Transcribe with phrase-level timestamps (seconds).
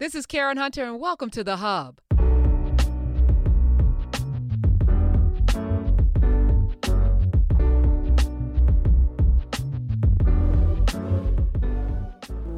[0.00, 2.00] This is Karen Hunter, and welcome to The Hub.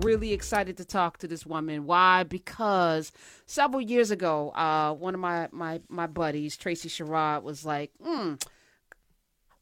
[0.03, 1.85] Really excited to talk to this woman.
[1.85, 2.23] Why?
[2.23, 3.13] Because
[3.45, 8.37] several years ago, uh, one of my, my, my buddies, Tracy Sherrod, was like, hmm,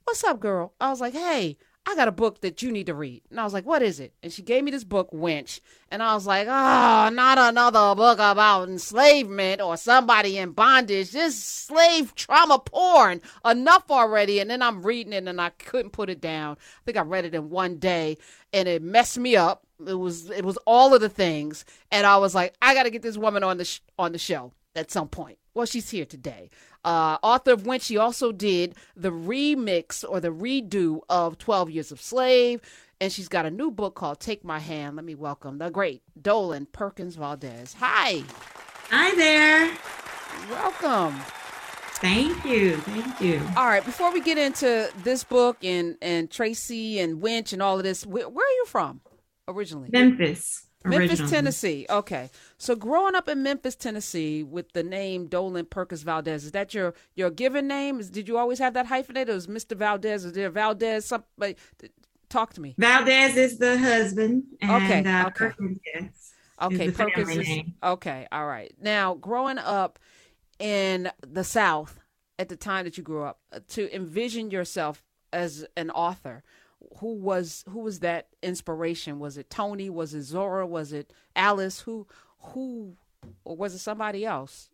[0.04, 0.74] what's up, girl?
[0.80, 1.56] I was like, hey,
[1.86, 3.22] I got a book that you need to read.
[3.30, 4.14] And I was like, what is it?
[4.22, 5.60] And she gave me this book, Wench.
[5.90, 11.10] And I was like, oh, not another book about enslavement or somebody in bondage.
[11.10, 13.20] This slave trauma porn.
[13.44, 14.40] Enough already.
[14.40, 16.56] And then I'm reading it and I couldn't put it down.
[16.56, 18.16] I think I read it in one day
[18.52, 19.66] and it messed me up.
[19.86, 21.66] It was it was all of the things.
[21.90, 24.18] And I was like, I got to get this woman on the sh- on the
[24.18, 25.38] show at some point.
[25.54, 26.50] Well, she's here today.
[26.84, 31.92] Uh, author of Wench she also did the remix or the redo of 12 Years
[31.92, 32.60] of Slave.
[33.00, 34.96] And she's got a new book called Take My Hand.
[34.96, 37.74] Let me welcome the great Dolen Perkins Valdez.
[37.78, 38.22] Hi.
[38.90, 39.70] Hi there.
[40.50, 41.20] Welcome.
[42.00, 42.76] Thank you.
[42.78, 43.40] Thank you.
[43.56, 43.84] All right.
[43.84, 48.04] Before we get into this book and, and Tracy and Wench and all of this,
[48.04, 49.00] where, where are you from
[49.48, 49.88] originally?
[49.92, 50.66] Memphis.
[50.84, 51.86] Memphis, Tennessee.
[51.88, 52.30] Okay.
[52.58, 56.94] So growing up in Memphis, Tennessee with the name Dolen Perkins Valdez, is that your
[57.14, 58.00] your given name?
[58.00, 59.30] Is, did you always have that hyphenated?
[59.30, 59.76] Or was Mr.
[59.76, 60.24] Valdez?
[60.24, 61.06] Is there Valdez?
[61.06, 61.56] Somebody
[62.28, 62.74] talk to me.
[62.78, 64.44] Valdez is the husband.
[64.60, 65.04] And, okay.
[65.04, 65.32] Uh, okay.
[65.34, 66.86] Perkins, yes, okay.
[66.86, 67.74] is Perkins is name.
[67.82, 68.26] okay.
[68.30, 68.74] All right.
[68.80, 69.98] Now, growing up
[70.58, 72.00] in the South
[72.38, 76.42] at the time that you grew up, uh, to envision yourself as an author,
[76.98, 79.18] who was who was that inspiration?
[79.18, 79.90] Was it Toni?
[79.90, 80.66] Was it Zora?
[80.66, 81.80] Was it Alice?
[81.80, 82.06] Who
[82.38, 82.96] who
[83.44, 84.68] or was it somebody else?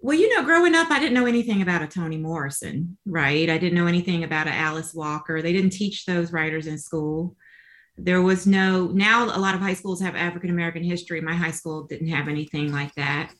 [0.00, 3.48] Well, you know, growing up, I didn't know anything about a Toni Morrison, right?
[3.48, 5.40] I didn't know anything about a Alice Walker.
[5.40, 7.36] They didn't teach those writers in school.
[7.96, 11.20] There was no, now a lot of high schools have African American history.
[11.20, 13.32] My high school didn't have anything like that.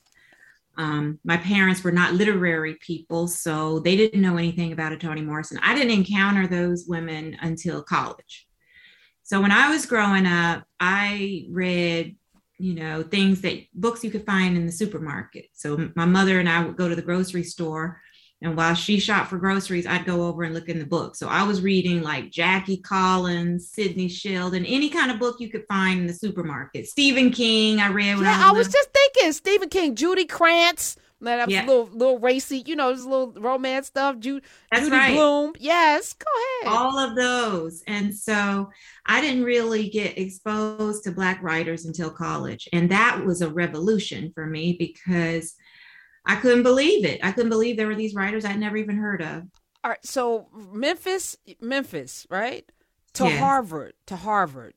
[0.77, 5.21] Um, my parents were not literary people, so they didn't know anything about a Toni
[5.21, 5.59] Morrison.
[5.63, 8.47] I didn't encounter those women until college.
[9.23, 12.15] So when I was growing up, I read,
[12.57, 15.47] you know, things that books you could find in the supermarket.
[15.53, 18.01] So my mother and I would go to the grocery store,
[18.41, 21.15] and while she shopped for groceries, I'd go over and look in the book.
[21.15, 25.65] So I was reading like Jackie Collins, Sidney Sheldon, any kind of book you could
[25.67, 26.85] find in the supermarket.
[26.85, 30.25] Stephen King, I read when Yeah, I I was, was just thinking Stephen King, Judy
[30.25, 30.97] Krantz.
[31.21, 31.65] That was Yeah.
[31.65, 34.19] a little little racy, you know, this little romance stuff.
[34.19, 35.13] Ju- That's Judy right.
[35.15, 35.53] Blume.
[35.59, 36.25] Yes, go
[36.61, 36.75] ahead.
[36.77, 37.81] all of those.
[37.87, 38.69] And so
[39.05, 42.67] I didn't really get exposed to Black writers until college.
[42.73, 45.55] And that was a revolution for me because
[46.25, 47.19] I couldn't believe it.
[47.23, 49.43] I couldn't believe there were these writers I'd never even heard of.
[49.83, 52.69] All right, so Memphis, Memphis, right?
[53.13, 53.39] To Yes.
[53.39, 54.73] Harvard, to Harvard.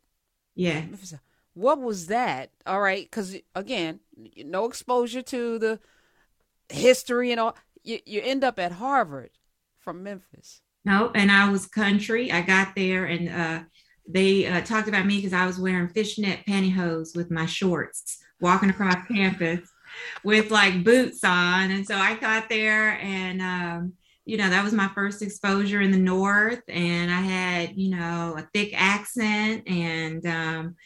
[0.55, 0.81] Yeah.
[0.82, 1.15] Memphis.
[1.59, 2.51] What was that?
[2.67, 3.99] All right, because again,
[4.37, 5.81] no exposure to the
[6.69, 7.57] history and all.
[7.83, 9.31] You you end up at Harvard
[9.81, 10.61] from Memphis.
[10.85, 12.31] No, and I was country.
[12.31, 13.65] I got there and uh,
[14.09, 18.71] they uh, talked about me because I was wearing fishnet pantyhose with my shorts, walking
[18.71, 19.69] across campus
[20.23, 21.73] with like boots on.
[21.73, 25.91] And so I got there and, um, you know, that was my first exposure in
[25.91, 26.63] the North.
[26.69, 30.77] And I had, you know, a thick accent and, um,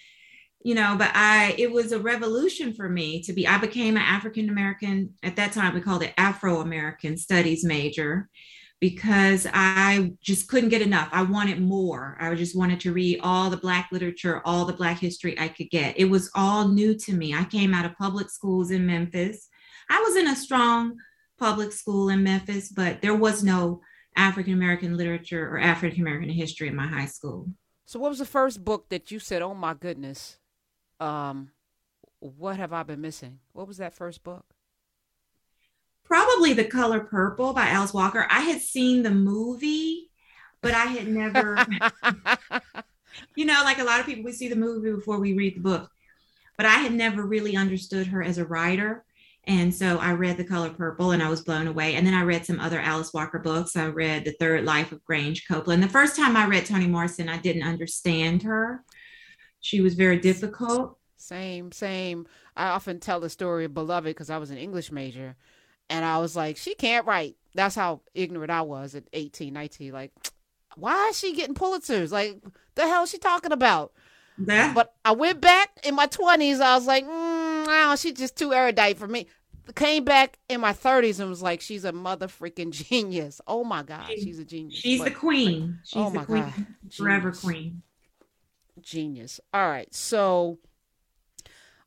[0.64, 4.02] you know, but I, it was a revolution for me to be, I became an
[4.02, 8.28] African American, at that time we called it Afro American Studies major
[8.80, 11.08] because I just couldn't get enough.
[11.12, 12.16] I wanted more.
[12.20, 15.70] I just wanted to read all the Black literature, all the Black history I could
[15.70, 15.98] get.
[15.98, 17.32] It was all new to me.
[17.32, 19.48] I came out of public schools in Memphis.
[19.88, 20.96] I was in a strong
[21.38, 23.82] public school in Memphis, but there was no
[24.16, 27.48] African American literature or African American history in my high school.
[27.86, 30.38] So, what was the first book that you said, "Oh my goodness,
[31.02, 31.50] um,
[32.20, 34.44] what have I been missing?" What was that first book?
[36.04, 38.26] Probably The Color Purple by Alice Walker.
[38.30, 40.10] I had seen the movie,
[40.60, 41.64] but I had never.
[43.34, 45.60] you know, like a lot of people, we see the movie before we read the
[45.60, 45.90] book.
[46.56, 49.04] But I had never really understood her as a writer.
[49.44, 51.94] And so I read The Color Purple and I was blown away.
[51.94, 53.74] And then I read some other Alice Walker books.
[53.74, 55.82] I read The Third Life of Grange Copeland.
[55.82, 58.84] The first time I read Toni Morrison, I didn't understand her.
[59.62, 60.98] She was very difficult.
[61.16, 62.26] Same, same.
[62.56, 65.36] I often tell the story of Beloved because I was an English major,
[65.88, 67.36] and I was like, she can't write.
[67.54, 69.92] That's how ignorant I was at 18, 19.
[69.92, 70.10] Like,
[70.76, 72.10] why is she getting Pulitzers?
[72.10, 72.42] Like,
[72.74, 73.92] the hell is she talking about?
[74.38, 76.60] That, But I went back in my 20s.
[76.60, 79.28] I was like, mm, no, she's just too erudite for me.
[79.76, 83.40] Came back in my 30s and was like, she's a mother freaking genius.
[83.46, 84.74] Oh my God, she's a genius.
[84.80, 85.78] she's But the queen.
[85.84, 86.66] She's Oh the my queen, God.
[86.90, 87.82] forever queen.
[88.80, 89.40] Genius.
[89.52, 89.92] All right.
[89.94, 90.58] So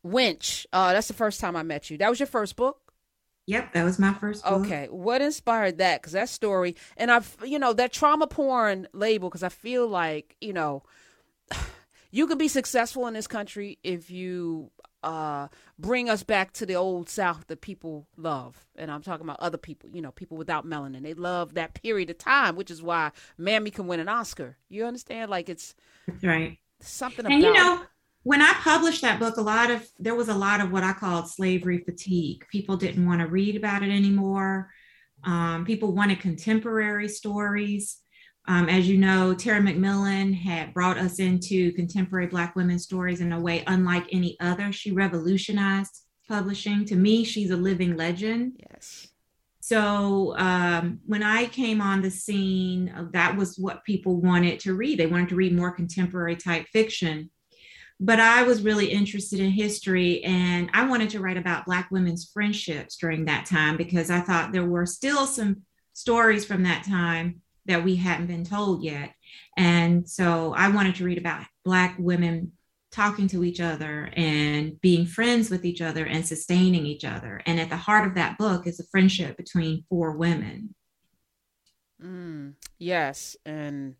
[0.06, 0.66] Wench.
[0.72, 1.98] Uh, that's the first time I met you.
[1.98, 2.80] That was your first book.
[3.48, 4.66] Yep, that was my first book.
[4.66, 6.02] Okay, what inspired that?
[6.02, 9.30] Because that story, and I've, you know, that trauma porn label.
[9.30, 10.84] Because I feel like, you know,
[12.12, 14.72] you can be successful in this country if you
[15.04, 15.48] uh,
[15.78, 18.68] bring us back to the old South that people love.
[18.76, 21.04] And I'm talking about other people, you know, people without melanin.
[21.04, 24.58] They love that period of time, which is why Mammy can win an Oscar.
[24.70, 25.30] You understand?
[25.30, 25.76] Like it's
[26.08, 26.58] That's right.
[26.86, 27.82] Something And about you know,
[28.24, 30.94] when I published that book, a lot of there was a lot of what I
[30.94, 32.46] called slavery fatigue.
[32.52, 34.72] People didn't want to read about it anymore.
[35.24, 37.98] Um, people wanted contemporary stories.
[38.48, 43.32] Um, as you know, Terry McMillan had brought us into contemporary Black women's stories in
[43.32, 44.72] a way unlike any other.
[44.72, 46.86] She revolutionized publishing.
[46.86, 48.62] To me, she's a living legend.
[48.72, 49.08] yes.
[49.66, 54.76] So um, when I came on the scene, uh, that was what people wanted to
[54.76, 55.00] read.
[55.00, 57.32] They wanted to read more contemporary type fiction.
[58.00, 62.30] But I was really interested in history and I wanted to write about Black women's
[62.32, 65.64] friendships during that time because I thought there were still some
[65.94, 69.16] stories from that time that we hadn't been told yet.
[69.58, 72.52] And so I wanted to read about Black women
[72.96, 77.42] talking to each other and being friends with each other and sustaining each other.
[77.46, 80.74] And at the heart of that book is a friendship between four women.
[82.02, 83.96] Mm, yes, and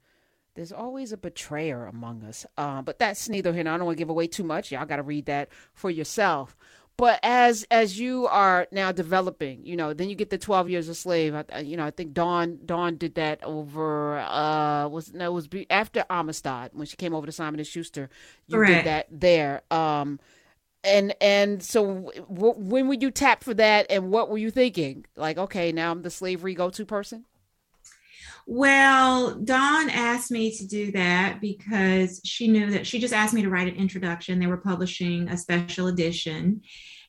[0.56, 2.46] there's always a betrayer among us.
[2.58, 3.62] Uh, but that's neither here.
[3.62, 4.72] I don't want to give away too much.
[4.72, 6.56] Y'all got to read that for yourself.
[6.98, 10.88] But as as you are now developing, you know, then you get the Twelve Years
[10.88, 11.36] a Slave.
[11.36, 15.48] I, you know, I think Dawn Dawn did that over uh was no it was
[15.48, 18.10] be, after Amistad when she came over to Simon and Schuster.
[18.48, 18.86] You Correct.
[18.86, 19.62] did that there.
[19.72, 20.20] Um,
[20.86, 25.06] and and so w- when would you tap for that, and what were you thinking?
[25.18, 27.26] Like, okay, now I'm the slavery go to person.
[28.48, 33.42] Well, Dawn asked me to do that because she knew that she just asked me
[33.42, 34.40] to write an introduction.
[34.40, 36.62] They were publishing a special edition,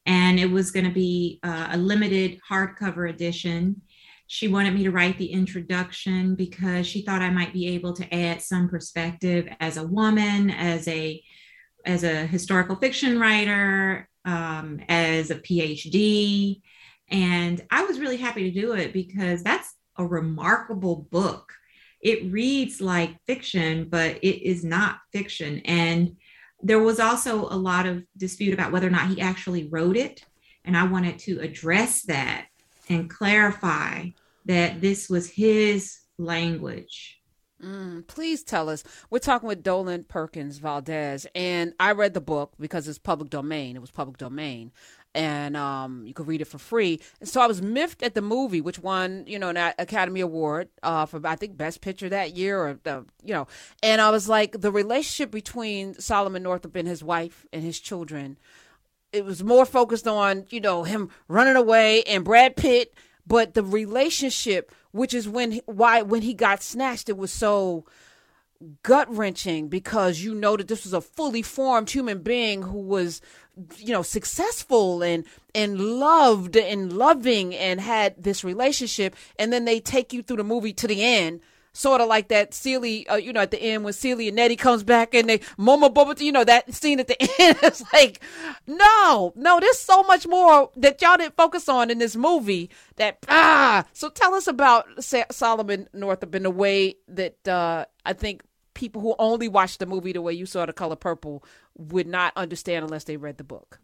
[0.06, 3.83] and it was going to be uh, a limited hardcover edition.
[4.29, 8.15] She wanted me to write the introduction because she thought I might be able to
[8.15, 11.23] add some perspective as a woman, as a
[11.85, 16.62] as a historical fiction writer, um, as a PhD,
[17.11, 21.53] and I was really happy to do it because that's a remarkable book.
[22.01, 25.61] It reads like fiction, but it is not fiction.
[25.65, 26.17] And
[26.63, 30.25] there was also a lot of dispute about whether or not he actually wrote it.
[30.65, 32.47] And I wanted to address that
[32.89, 34.09] and clarify
[34.47, 37.21] that this was his language.
[37.63, 38.85] Mm, please tell us.
[39.09, 43.77] We're talking with Dolen Perkins Valdez, and I read the book because it's public domain.
[43.77, 44.73] It was public domain,
[45.17, 47.01] and um, you could read it for free.
[47.21, 50.69] And so I was miffed at the movie, which won, you know, an Academy Award
[50.83, 52.79] uh, for I think Best Picture that year, or
[53.25, 53.49] you know.
[53.83, 58.37] And I was like, the relationship between Solomon Northup and his wife and his children.
[59.13, 62.93] It was more focused on, you know, him running away and Brad Pitt,
[63.27, 67.87] but the relationship, which is when why when he got snatched, it was so
[68.82, 73.20] gut wrenching because you know that this was a fully formed human being who was
[73.76, 75.25] you know successful and
[75.55, 80.44] and loved and loving and had this relationship and then they take you through the
[80.44, 81.41] movie to the end
[81.76, 84.56] sort of like that Celie, uh, you know, at the end when Celie and Nettie
[84.56, 87.58] comes back and they Mama Bubba, you know, that scene at the end.
[87.62, 88.23] It's like,
[88.67, 92.71] no, no, there's so much more that y'all didn't focus on in this movie.
[92.97, 98.14] That ah, so tell us about Sa- Solomon Northup in the way that uh, I
[98.14, 98.42] think
[98.75, 101.45] people who only watch the movie the way you saw the color purple
[101.76, 103.80] would not understand unless they read the book.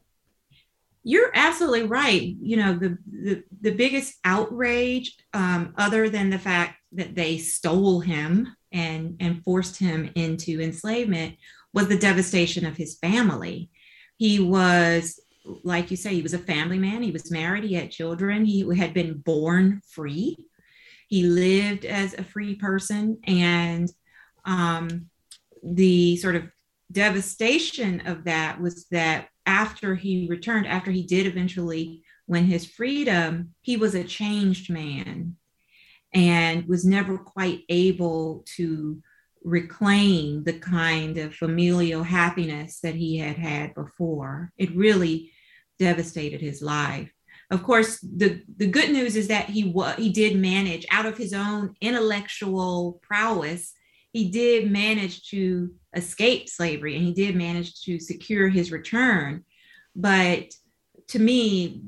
[1.04, 2.37] You're absolutely right.
[2.40, 8.00] You know, the the, the biggest outrage, um, other than the fact that they stole
[8.00, 11.37] him and and forced him into enslavement,
[11.73, 13.71] was the devastation of his family.
[14.16, 15.21] He was,
[15.64, 17.02] like you say, he was a family man.
[17.02, 17.64] He was married.
[17.64, 18.44] He had children.
[18.44, 20.37] He had been born free.
[21.09, 23.90] He lived as a free person, and
[24.44, 25.11] um,
[25.62, 26.44] the sort of
[26.92, 33.54] devastation of that was that after he returned, after he did eventually win his freedom,
[33.61, 35.37] he was a changed man
[36.14, 39.02] and was never quite able to
[39.44, 44.52] reclaim the kind of familial happiness that he had had before.
[44.56, 45.32] It really
[45.78, 47.12] devastated his life.
[47.50, 51.18] Of course, the, the good news is that he wa- he did manage out of
[51.18, 53.75] his own intellectual prowess,
[54.12, 59.45] he did manage to escape slavery and he did manage to secure his return.
[59.97, 60.52] But
[61.09, 61.83] to me,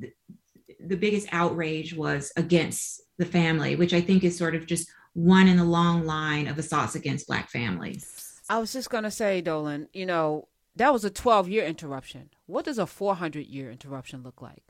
[0.81, 5.49] the biggest outrage was against the family, which I think is sort of just one
[5.49, 8.41] in a long line of assaults against Black families.
[8.49, 12.31] I was just gonna say, Dolen, you know, that was a 12 year interruption.
[12.47, 14.65] What does a 400 year interruption look like?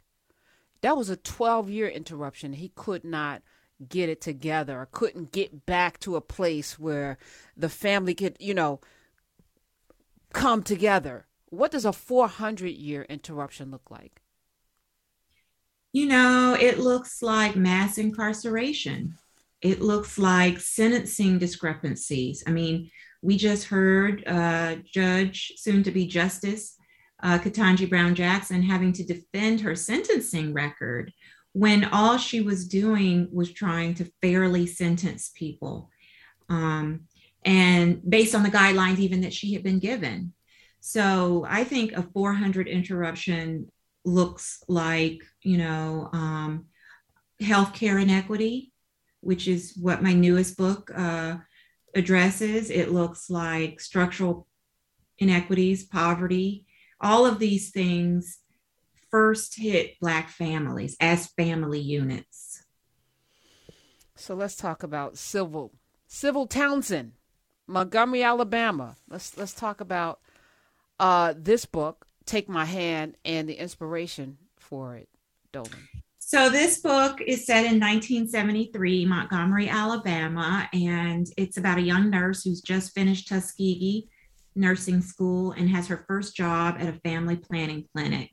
[0.82, 2.52] That was a 12 year interruption.
[2.52, 3.42] He could not
[3.88, 7.18] get it together or couldn't get back to a place where
[7.56, 8.80] the family could, you know,
[10.32, 11.26] come together.
[11.50, 14.20] What does a 400 year interruption look like?
[15.92, 19.16] You know, it looks like mass incarceration.
[19.62, 22.42] It looks like sentencing discrepancies.
[22.46, 22.90] I mean,
[23.22, 26.76] we just heard uh, Judge, soon to be Justice,
[27.22, 31.12] uh, Ketanji Brown Jackson having to defend her sentencing record
[31.54, 35.88] when all she was doing was trying to fairly sentence people.
[36.48, 37.02] Um,
[37.44, 40.32] and based on the guidelines, even that she had been given.
[40.80, 43.70] So I think a 400 interruption
[44.04, 46.66] looks like, you know, um,
[47.40, 48.72] healthcare inequity,
[49.20, 51.36] which is what my newest book uh,
[51.94, 52.68] addresses.
[52.68, 54.48] It looks like structural
[55.18, 56.66] inequities, poverty,
[57.00, 58.38] all of these things
[59.14, 62.64] first hit Black families as family units.
[64.16, 65.70] So let's talk about Civil
[66.08, 67.12] Civil Townsend,
[67.68, 68.96] Montgomery, Alabama.
[69.08, 70.18] Let's let's talk about
[70.98, 75.08] uh, this book take my hand and the inspiration for it,
[75.52, 75.70] Dolen?
[76.18, 82.42] So this book is set in 1973, Montgomery, Alabama, and it's about a young nurse
[82.42, 84.08] who's just finished Tuskegee
[84.56, 88.30] nursing school and has her first job at a family planning clinic.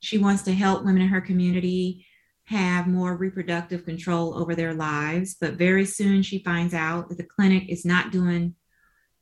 [0.00, 2.06] She wants to help women in her community
[2.44, 7.24] have more reproductive control over their lives, but very soon she finds out that the
[7.24, 8.54] clinic is not doing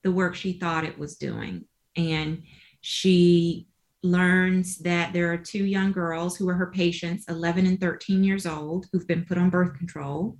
[0.03, 1.65] the work she thought it was doing.
[1.97, 2.43] And
[2.83, 3.67] she
[4.03, 8.45] learns that there are two young girls who are her patients, 11 and 13 years
[8.45, 10.37] old, who've been put on birth control.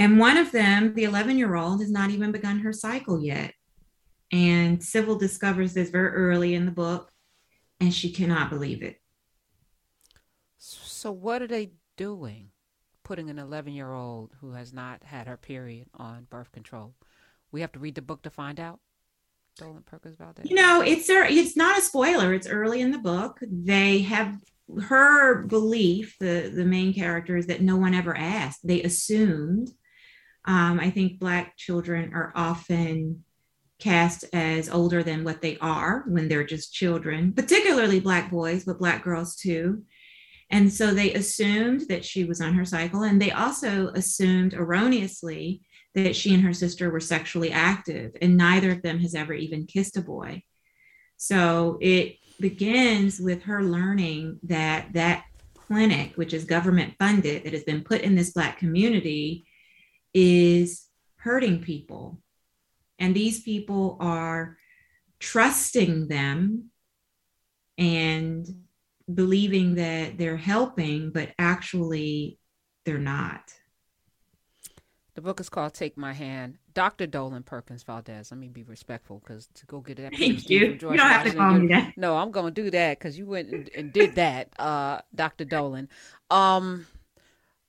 [0.00, 3.54] And one of them, the 11 year old, has not even begun her cycle yet.
[4.32, 7.12] And Civil discovers this very early in the book,
[7.78, 8.99] and she cannot believe it.
[11.00, 12.50] So, what are they doing?
[13.04, 16.94] Putting an 11 year old who has not had her period on birth control.
[17.50, 18.80] We have to read the book to find out.
[19.58, 20.44] Dolen Perkins Valdez?
[20.50, 22.34] You know, it's it's not a spoiler.
[22.34, 23.38] It's early in the book.
[23.40, 24.40] They have
[24.88, 28.60] her belief, the the main character, is that no one ever asked.
[28.62, 29.70] They assumed.
[30.44, 33.24] Um, I think Black children are often
[33.78, 38.78] cast as older than what they are when they're just children, particularly Black boys, but
[38.78, 39.82] Black girls too.
[40.50, 45.62] And so they assumed that she was on her cycle, and they also assumed erroneously
[45.94, 49.66] that she and her sister were sexually active, and neither of them has ever even
[49.66, 50.42] kissed a boy.
[51.16, 57.64] So it begins with her learning that that clinic, which is government funded, that has
[57.64, 59.44] been put in this Black community,
[60.14, 62.20] is hurting people.
[62.98, 64.56] And these people are
[65.20, 66.70] trusting them
[67.78, 68.46] and
[69.14, 72.38] believing that they're helping, but actually
[72.84, 73.52] they're not.
[75.14, 76.58] The book is called Take My Hand.
[76.72, 77.06] Dr.
[77.06, 78.30] Dolen Perkins Valdez.
[78.30, 80.14] Let me be respectful because to go get that.
[80.16, 80.60] Thank you.
[80.60, 81.94] You don't have to call me that.
[81.96, 85.44] No, I'm going to do that because you went and, and did that, uh, Dr.
[85.44, 85.88] Dolen.
[86.30, 86.86] Um,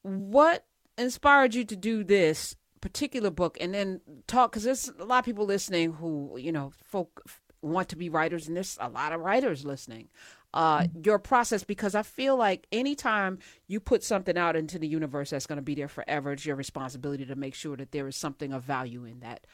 [0.03, 0.65] what
[0.98, 4.51] inspired you to do this particular book and then talk?
[4.51, 7.24] Because there's a lot of people listening who, you know, folk
[7.62, 10.10] want to be writers, and there's a lot of writers listening
[10.53, 15.29] uh, your process because I feel like anytime you put something out into the universe
[15.29, 18.15] that's going to be there forever, it's your responsibility to make sure that there is
[18.15, 19.46] something of value in that.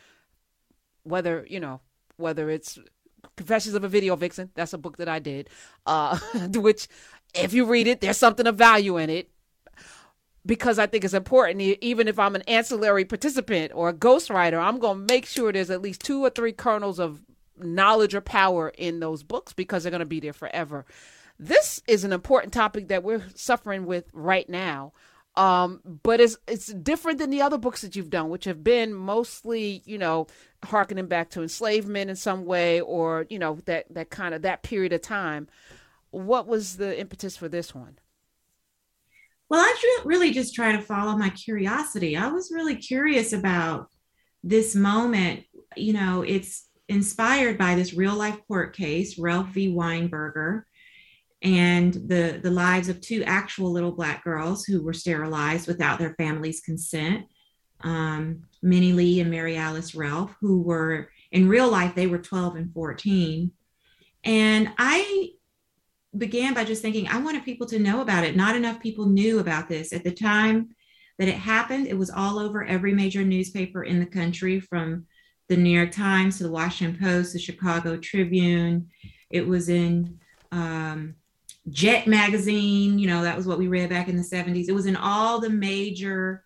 [1.03, 1.81] Whether, you know,
[2.17, 2.79] whether it's
[3.35, 5.49] Confessions of a Video Vixen, that's a book that I did,
[5.85, 6.17] uh,
[6.55, 6.87] which
[7.33, 9.29] if you read it, there's something of value in it
[10.45, 11.61] because I think it's important.
[11.61, 15.69] Even if I'm an ancillary participant or a ghostwriter, I'm going to make sure there's
[15.69, 17.21] at least two or three kernels of
[17.59, 20.85] knowledge or power in those books because they're going to be there forever.
[21.39, 24.93] This is an important topic that we're suffering with right now.
[25.37, 28.91] Um, but it's it's different than the other books that you've done, which have been
[28.91, 30.25] mostly, you know,
[30.65, 34.63] harkening back to enslavement in some way, or you know that that kind of that
[34.63, 35.47] period of time.
[36.09, 37.99] What was the impetus for this one?
[39.49, 42.17] Well, I really just try to follow my curiosity.
[42.17, 43.89] I was really curious about
[44.43, 45.43] this moment.
[45.75, 49.73] You know, it's inspired by this real life court case, Relf v.
[49.73, 50.63] Weinberger,
[51.41, 56.15] and the, the lives of two actual little Black girls who were sterilized without their
[56.15, 57.25] family's consent.
[57.81, 62.55] Um, Minnie Lee and Mary Alice Relf, who were in real life, they were 12
[62.55, 63.51] and 14.
[64.23, 65.31] And I
[66.17, 68.35] began by just thinking, I wanted people to know about it.
[68.35, 69.93] Not enough people knew about this.
[69.93, 70.69] At the time
[71.19, 75.05] that it happened, it was all over every major newspaper in the country from
[75.47, 78.89] the New York Times to the Washington Post, the Chicago Tribune.
[79.29, 80.19] It was in
[80.51, 81.15] um,
[81.69, 82.99] Jet magazine.
[82.99, 84.67] You know, that was what we read back in the 70s.
[84.67, 86.43] It was in all the major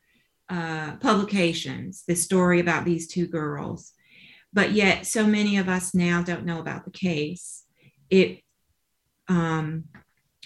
[0.50, 3.94] uh, publications, this story about these two girls.
[4.54, 7.64] But yet, so many of us now don't know about the case.
[8.10, 8.42] It
[9.28, 9.86] um,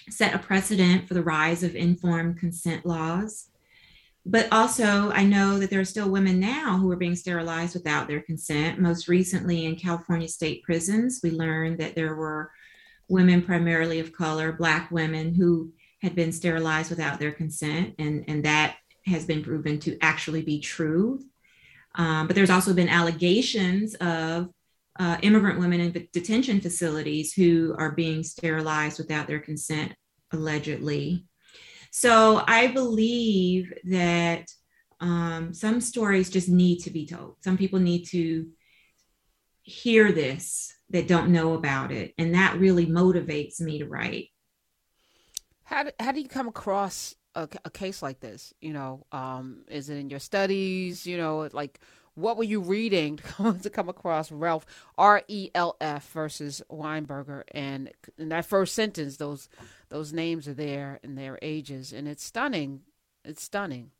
[0.08, 3.50] set a precedent for the rise of informed consent laws.
[4.28, 8.08] But also, I know that there are still women now who are being sterilized without
[8.08, 8.80] their consent.
[8.80, 12.50] Most recently, in California state prisons, we learned that there were
[13.08, 17.94] women, primarily of color, Black women, who had been sterilized without their consent.
[18.00, 21.20] And, and that has been proven to actually be true.
[21.94, 24.50] Um, but there's also been allegations of
[24.98, 29.94] uh, immigrant women in detention facilities who are being sterilized without their consent,
[30.32, 31.26] allegedly.
[31.96, 34.50] So I believe that
[35.00, 37.36] um, some stories just need to be told.
[37.42, 38.48] Some people need to
[39.62, 42.12] hear this that don't know about it.
[42.18, 44.28] And that really motivates me to write.
[45.64, 48.52] How do, how do you come across a, a case like this?
[48.60, 51.06] You know, um, is it in your studies?
[51.06, 51.80] You know, like
[52.14, 53.20] what were you reading
[53.62, 54.64] to come across Relf
[54.98, 57.44] R E L F versus Weinberger?
[57.52, 59.48] And in that first sentence, those
[59.88, 62.80] those names are there and their ages, and it's stunning.
[63.24, 63.90] It's stunning.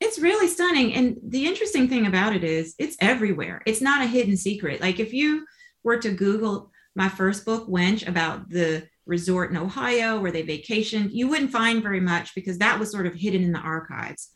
[0.00, 0.94] It's really stunning.
[0.94, 3.62] And the interesting thing about it is it's everywhere.
[3.66, 4.80] It's not a hidden secret.
[4.80, 5.46] Like if you
[5.84, 11.10] were to Google my first book, Wench, about the resort in Ohio where they vacationed,
[11.12, 14.30] you wouldn't find very much because that was sort of hidden in the archives.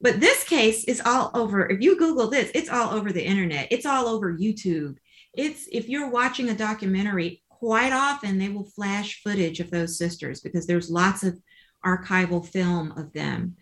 [0.00, 1.68] But this case is all over.
[1.68, 3.68] If you Google this, it's all over the internet.
[3.70, 4.96] It's all over YouTube.
[5.34, 10.40] It's if you're watching a documentary, quite often they will flash footage of those sisters
[10.40, 11.38] because there's lots of
[11.84, 13.54] archival film of them.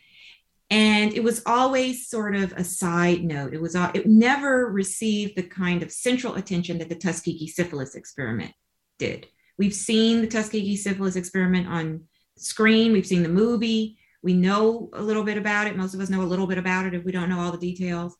[0.71, 3.55] And it was always sort of a side note.
[3.55, 7.97] It was uh, it never received the kind of central attention that the Tuskegee syphilis
[7.97, 8.53] experiment
[8.99, 9.27] did.
[9.59, 12.05] We've seen the Tuskegee syphilis experiment on
[12.37, 12.93] screen.
[12.93, 13.99] We've seen the movie.
[14.23, 15.77] We know a little bit about it.
[15.77, 17.59] Most of us know a little bit about it if we don't know all the
[17.59, 18.17] details.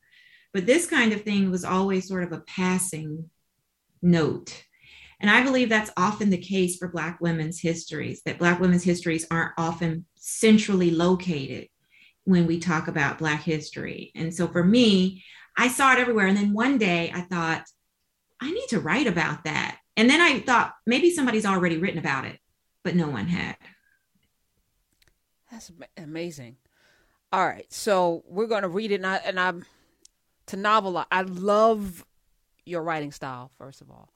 [0.53, 3.29] But this kind of thing was always sort of a passing
[4.01, 4.63] note.
[5.19, 9.27] And I believe that's often the case for Black women's histories, that Black women's histories
[9.29, 11.67] aren't often centrally located
[12.23, 14.11] when we talk about Black history.
[14.15, 15.23] And so for me,
[15.57, 16.27] I saw it everywhere.
[16.27, 17.63] And then one day I thought,
[18.39, 19.79] I need to write about that.
[19.97, 22.39] And then I thought maybe somebody's already written about it,
[22.83, 23.57] but no one had.
[25.51, 26.55] That's amazing.
[27.33, 29.05] All right, so we're going to read it, and,
[29.39, 29.65] I, I'm
[30.47, 31.03] to novel.
[31.11, 32.05] I love
[32.65, 33.51] your writing style.
[33.57, 34.09] First of all,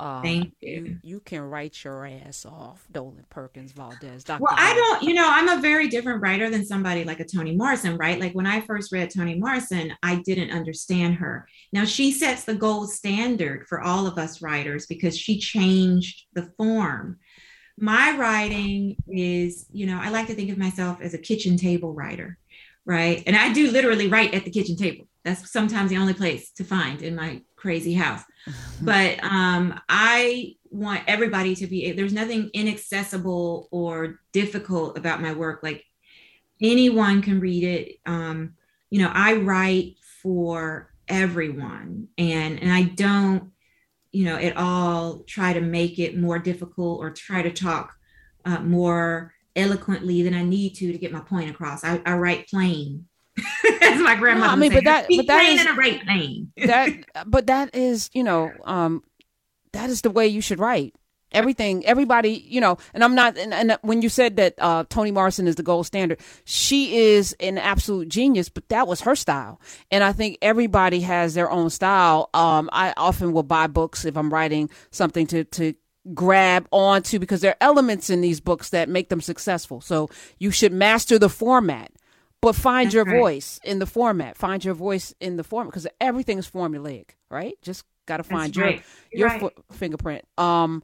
[0.00, 0.70] um, Thank you.
[0.70, 0.98] you.
[1.02, 1.20] you.
[1.20, 4.24] can write your ass off, Dolen Perkins Valdez.
[4.24, 4.42] Dr.
[4.42, 7.54] Well, I don't, you know, I'm a very different writer than somebody like a Toni
[7.54, 8.18] Morrison, right?
[8.18, 11.46] Like when I first read Toni Morrison, I didn't understand her.
[11.72, 16.50] Now she sets the gold standard for all of us writers because she changed the
[16.56, 17.18] form.
[17.78, 21.92] My writing is, you know, I like to think of myself as a kitchen table
[21.92, 22.38] writer,
[22.84, 23.22] right?
[23.26, 25.06] And I do literally write at the kitchen table.
[25.24, 28.22] That's sometimes the only place to find in my crazy house.
[28.82, 35.60] but um, I want everybody to be, there's nothing inaccessible or difficult about my work.
[35.62, 35.82] Like
[36.60, 37.96] anyone can read it.
[38.04, 38.52] Um,
[38.90, 43.50] you know, I write for everyone and, and I don't,
[44.12, 47.94] you know, at all try to make it more difficult or try to talk
[48.44, 51.82] uh, more eloquently than I need to to get my point across.
[51.82, 53.06] I, I write plain
[53.82, 54.48] As my grandmother.
[54.48, 56.52] No, I mean, but that, but that is a right plane.
[56.56, 56.90] that,
[57.26, 59.02] but that is, you know, um,
[59.72, 60.94] that is the way you should write.
[61.32, 63.36] Everything, everybody, you know, and I'm not.
[63.36, 67.34] And, and when you said that uh, Toni Morrison is the gold standard, she is
[67.40, 68.48] an absolute genius.
[68.48, 72.30] But that was her style, and I think everybody has their own style.
[72.34, 75.74] Um, I often will buy books if I'm writing something to to
[76.12, 79.80] grab onto because there are elements in these books that make them successful.
[79.80, 81.90] So you should master the format
[82.44, 83.18] but find That's your right.
[83.18, 84.36] voice in the format.
[84.36, 87.54] Find your voice in the format because everything is formulaic, right?
[87.62, 88.82] Just got to find That's your right.
[89.12, 89.52] your right.
[89.72, 90.26] fingerprint.
[90.36, 90.82] Um,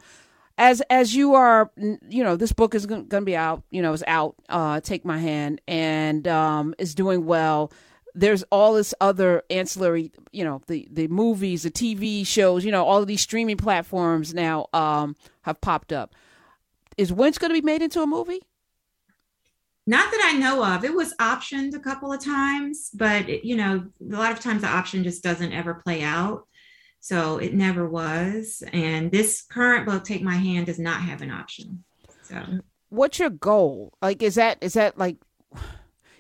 [0.57, 3.62] as as you are, you know, this book is going to be out.
[3.70, 4.37] You know, is out.
[4.49, 7.70] Uh, take my hand and um, is doing well.
[8.14, 12.87] There's all this other ancillary, you know, the the movies, the TV shows, you know,
[12.87, 16.14] all of these streaming platforms now um, have popped up.
[16.96, 18.40] Is Wench going to be made into a movie?
[19.90, 20.85] Not that I know of.
[20.85, 24.62] It was optioned a couple of times, but it, you know, a lot of times
[24.62, 26.46] the option just doesn't ever play out.
[27.00, 28.62] So it never was.
[28.72, 31.83] And this current book, Take My Hand, does not have an option.
[32.22, 32.40] So
[32.90, 33.92] what's your goal?
[34.00, 35.16] Like is that is that like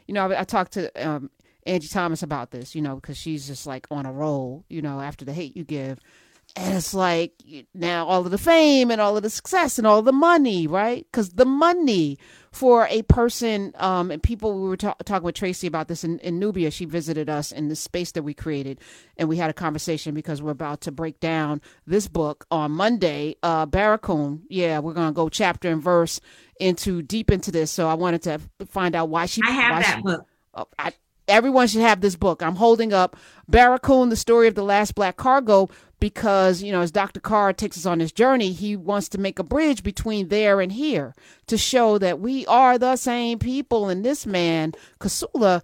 [0.08, 1.30] you know, I, I talked to um
[1.64, 5.00] Angie Thomas about this, you know, because she's just like on a roll, you know,
[5.00, 6.00] after the hate you give.
[6.56, 7.32] And it's like
[7.74, 11.06] now all of the fame and all of the success and all the money, right?
[11.10, 12.18] Because the money
[12.52, 16.18] for a person, um, and people, we were ta- talking with Tracy about this in,
[16.18, 16.70] in Nubia.
[16.72, 18.80] She visited us in the space that we created,
[19.16, 23.36] and we had a conversation because we're about to break down this book on Monday.
[23.42, 26.20] Uh, Barracoon, yeah, we're going to go chapter and verse
[26.58, 27.70] into deep into this.
[27.70, 29.42] So I wanted to find out why she.
[29.46, 30.26] I have that she, book.
[30.54, 30.92] Oh, I,
[31.30, 32.42] everyone should have this book.
[32.42, 33.16] I'm holding up
[33.48, 37.20] Barracoon, the story of the last black cargo, because, you know, as Dr.
[37.20, 40.72] Carr takes us on this journey, he wants to make a bridge between there and
[40.72, 41.14] here
[41.46, 43.88] to show that we are the same people.
[43.88, 45.62] And this man, Kossola,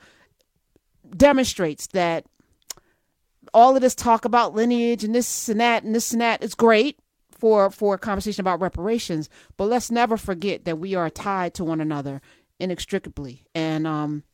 [1.17, 2.27] demonstrates that
[3.55, 6.55] all of this talk about lineage and this and that and this and that is
[6.55, 6.99] great
[7.31, 11.65] for for a conversation about reparations but let's never forget that we are tied to
[11.65, 12.21] one another
[12.59, 14.25] inextricably and um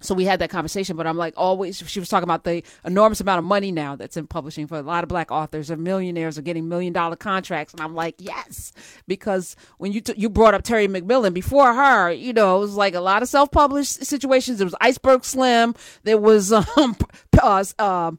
[0.00, 3.20] so we had that conversation but i'm like always she was talking about the enormous
[3.20, 6.38] amount of money now that's in publishing for a lot of black authors and millionaires
[6.38, 7.72] are getting million dollar contracts.
[7.72, 8.72] And i'm like yes
[9.06, 12.74] because when you t- you brought up terry mcmillan before her you know it was
[12.74, 14.58] like a lot of self-published situations.
[14.58, 15.74] There was iceberg slim.
[16.02, 16.96] There was um,
[17.40, 18.18] uh, um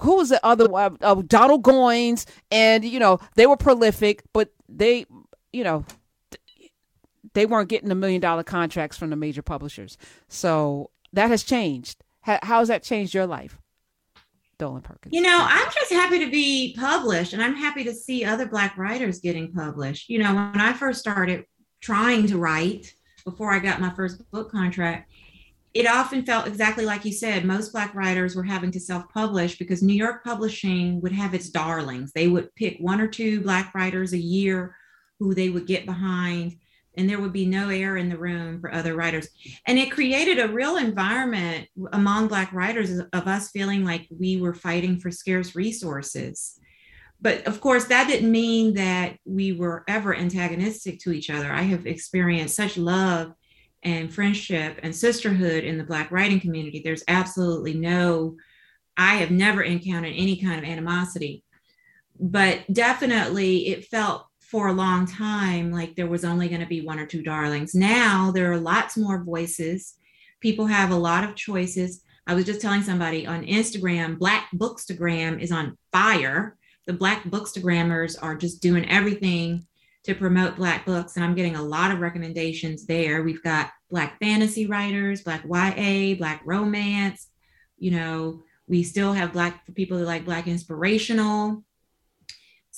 [0.00, 4.52] who was the other uh, uh, donald goines and you know they were prolific but
[4.68, 5.04] they
[5.52, 5.84] you know
[7.34, 9.96] they weren't getting a million dollar contracts from the major publishers.
[10.28, 12.02] So that has changed.
[12.22, 13.58] How, has that changed your life,
[14.58, 15.14] Dolen Perkins?
[15.14, 18.76] You know, I'm just happy to be published and I'm happy to see other Black
[18.76, 20.08] writers getting published.
[20.08, 21.44] You know, when I first started
[21.80, 22.94] trying to write
[23.24, 25.10] before I got my first book contract,
[25.72, 27.44] it often felt exactly like you said.
[27.44, 31.48] Most Black writers were having to self publish because New York Publishing would have its
[31.48, 32.12] darlings.
[32.12, 34.76] They would pick one or two Black writers a year
[35.20, 36.56] who they would get behind
[36.96, 39.28] and there would be no air in the room for other writers.
[39.66, 44.54] And it created a real environment among Black writers of us feeling like we were
[44.54, 46.58] fighting for scarce resources.
[47.20, 51.52] But of course, that didn't mean that we were ever antagonistic to each other.
[51.52, 53.32] I have experienced such love
[53.82, 56.80] and friendship and sisterhood in the Black writing community.
[56.82, 58.36] There's absolutely no,
[58.96, 61.44] I have never encountered any kind of animosity.
[62.18, 66.80] But definitely, it felt for a long time like there was only going to be
[66.80, 67.74] one or two darlings.
[67.74, 69.94] Now there are lots more voices.
[70.40, 72.02] People have a lot of choices.
[72.26, 76.56] I was just telling somebody on Instagram, Black Bookstagram is on fire.
[76.86, 79.66] The Black Bookstagrammers are just doing everything
[80.04, 83.22] to promote Black books, and I'm getting a lot of recommendations there.
[83.22, 87.28] We've got Black fantasy writers, Black YA, Black romance.
[87.78, 91.62] You know, we still have Black for people who like Black inspirational.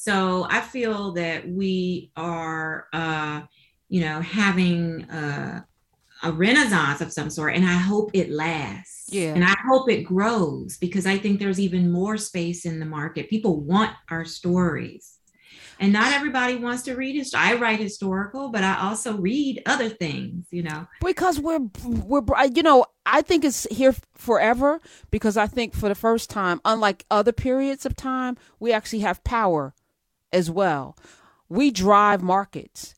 [0.02, 3.42] So I feel that we are, uh,
[3.88, 5.64] you know, having a,
[6.24, 9.10] a renaissance of some sort, and I hope it lasts.
[9.12, 9.32] Yeah.
[9.32, 13.30] And I hope it grows because I think there's even more space in the market.
[13.30, 15.18] People want our stories.
[15.78, 17.38] And not everybody wants to read history.
[17.40, 20.88] I write historical, but I also read other things, you know.
[21.00, 24.80] Because we're we're you know, I think it's here forever
[25.12, 29.22] because I think for the first time, unlike other periods of time, we actually have
[29.22, 29.74] power
[30.32, 30.96] as well.
[31.48, 32.94] We drive markets.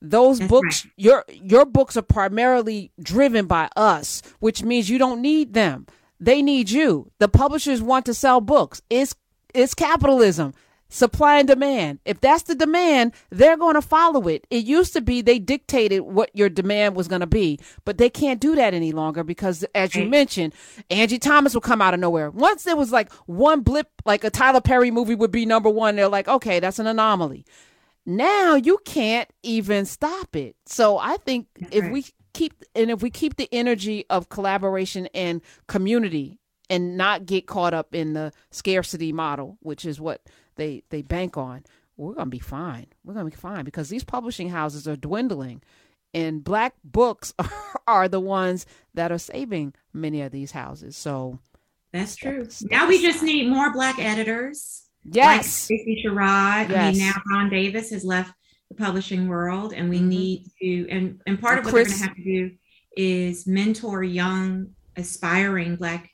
[0.00, 0.92] Those That's books, right.
[0.96, 5.86] your your books are primarily driven by us, which means you don't need them.
[6.20, 7.10] They need you.
[7.18, 8.80] The publishers want to sell books.
[8.90, 9.14] It's
[9.54, 10.54] it's capitalism.
[10.90, 11.98] Supply and demand.
[12.06, 14.46] If that's the demand, they're going to follow it.
[14.50, 18.08] It used to be they dictated what your demand was going to be, but they
[18.08, 20.10] can't do that any longer because, as you mm.
[20.10, 20.54] mentioned,
[20.88, 22.30] Angie Thomas will come out of nowhere.
[22.30, 25.96] Once there was like one blip, like a Tyler Perry movie would be number one,
[25.96, 27.44] they're like, okay, that's an anomaly.
[28.06, 30.56] Now you can't even stop it.
[30.64, 31.92] So I think That's if right.
[31.92, 36.38] we keep and if we keep the energy of collaboration and community
[36.70, 40.22] and not get caught up in the scarcity model, which is what
[40.58, 41.64] they they bank on,
[41.96, 42.86] we're gonna be fine.
[43.04, 45.62] We're gonna be fine because these publishing houses are dwindling,
[46.12, 47.32] and black books
[47.86, 50.96] are the ones that are saving many of these houses.
[50.96, 51.38] So
[51.92, 52.44] That's true.
[52.50, 54.84] Step Now we just need more Black editors.
[55.06, 56.68] like yes, Tracy Sherrod.
[56.68, 56.96] I Yes.
[56.96, 58.34] mean, now Ron Davis has left
[58.68, 60.06] the publishing world, and we Mhm.
[60.08, 60.88] need to.
[60.90, 62.50] And and part And of what they're going to have to do
[62.96, 66.10] is mentor young, aspiring Black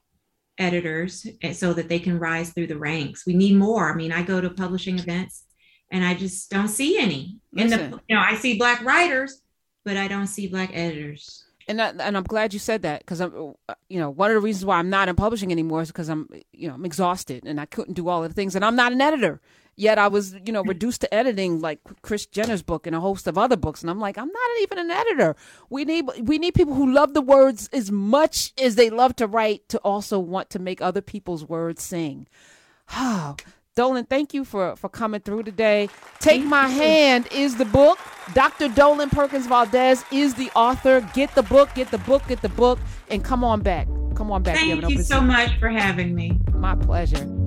[0.58, 3.26] editors, eh, so that they can rise through the ranks.
[3.26, 3.90] We need more.
[3.90, 5.44] I mean, I go to publishing events,
[5.90, 7.38] and I just don't see any.
[7.56, 9.42] And the you know, I see Black writers,
[9.84, 11.44] but I don't see Black editors.
[11.68, 14.34] and that, and I'm glad you said that because I'm, uh, you know, one of
[14.34, 17.44] the reasons why I'm not in publishing anymore is because I'm, you know, I'm exhausted
[17.46, 19.40] and I couldn't do all of the things, and I'm not an editor,
[19.76, 23.26] Yet I was, you know, reduced to editing like Kris Jenner's book and a host
[23.26, 25.34] of other books, and I'm like, I'm not even an editor.
[25.68, 29.26] We need we need people who love the words as much as they love to
[29.26, 32.28] write to also want to make other people's words sing.
[33.76, 35.88] Dolen, thank you for for coming through today.
[36.20, 36.68] Take My.
[36.68, 37.98] Hand is the book.
[38.32, 38.68] Dr.
[38.68, 41.00] Dolen Perkins Valdez is the author.
[41.12, 42.78] Get the book, get the book, get the book,
[43.10, 43.88] and come on back.
[44.14, 44.56] Come on back.
[44.56, 46.38] Thank you so much for having me.
[46.52, 47.43] My pleasure.